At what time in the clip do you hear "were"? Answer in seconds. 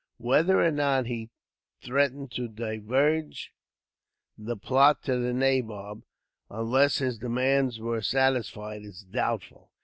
7.79-8.01